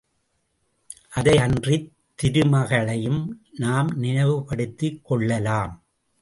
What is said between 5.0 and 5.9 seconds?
கொள்ளலாம்.